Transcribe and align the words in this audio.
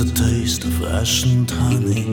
a 0.00 0.04
taste 0.14 0.64
of 0.64 0.82
ash 0.84 1.24
and 1.26 1.50
honey. 1.50 2.04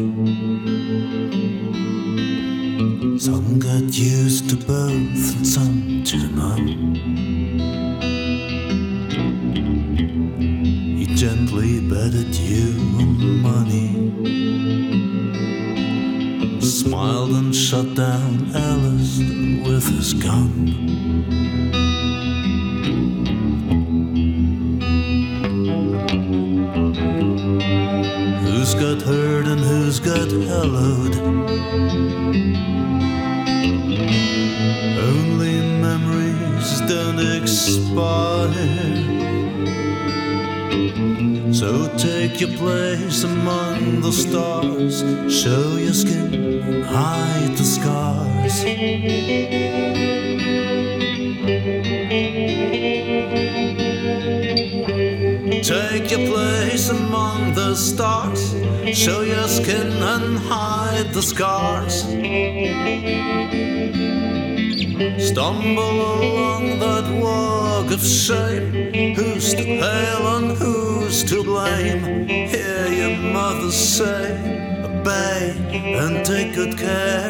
Some 3.17 3.59
get 3.59 3.97
used 3.97 4.49
to 4.49 4.57
both 4.57 5.35
and 5.35 5.47
some 5.47 6.03
to 6.03 6.17
none. 6.35 6.67
He 10.97 11.05
gently 11.15 11.79
betted 11.89 12.35
you 12.35 12.73
on 12.99 13.17
the 13.19 13.31
money. 13.49 13.89
Smiled 16.59 17.31
and 17.31 17.55
shot 17.55 17.95
down 17.95 18.51
Alice 18.53 19.19
with 19.65 19.87
his 19.87 20.13
gun. 20.13 21.86
Got 28.79 29.01
hurt 29.01 29.47
and 29.47 29.59
who's 29.59 29.99
got 29.99 30.29
hallowed? 30.29 31.15
Only 35.11 35.55
memories 35.81 36.81
don't 36.81 37.19
expire. 37.37 38.53
So 41.53 41.87
take 41.97 42.39
your 42.39 42.55
place 42.57 43.23
among 43.23 44.01
the 44.01 44.11
stars. 44.11 44.99
Show 45.33 45.77
your 45.77 45.93
skin 45.93 46.83
hide 46.83 47.55
the 47.57 47.63
scars. 47.63 48.63
Take 55.67 56.11
your 56.11 56.23
place 56.31 56.56
among 56.89 57.53
the 57.53 57.75
stars. 57.75 58.53
Show 58.93 59.21
your 59.21 59.47
skin 59.47 59.91
and 60.13 60.37
hide 60.37 61.13
the 61.13 61.21
scars. 61.21 62.03
Stumble 65.29 65.97
along 66.21 66.79
that 66.79 67.05
walk 67.21 67.91
of 67.91 68.01
shame. 68.01 69.15
Who's 69.15 69.53
to 69.53 69.63
hail 69.63 70.23
and 70.37 70.57
who's 70.57 71.23
to 71.25 71.43
blame? 71.43 72.27
Hear 72.27 72.87
your 72.87 73.17
mother 73.17 73.71
say, 73.71 74.31
obey 74.83 75.55
and 75.73 76.25
take 76.25 76.55
good 76.55 76.77
care 76.77 77.26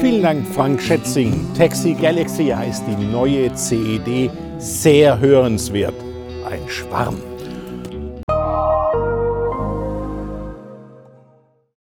Vielen 0.00 0.22
Dank, 0.22 0.46
Frank 0.54 0.80
Schätzing. 0.80 1.32
Taxi 1.56 1.92
Galaxy 1.92 2.46
heißt 2.46 2.84
die 2.86 3.04
neue 3.04 3.52
CED. 3.54 4.30
Sehr 4.58 5.18
hörenswert. 5.18 5.94
Ein 6.48 6.68
Schwarm. 6.68 7.16